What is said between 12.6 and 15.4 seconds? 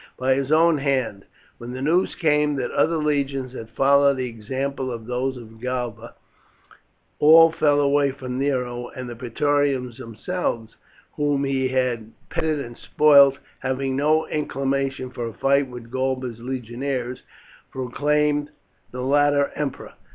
and spoilt, having no inclination for a